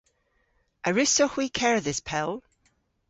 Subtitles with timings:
[0.87, 2.31] A wrussowgh hwi kerdhes pell?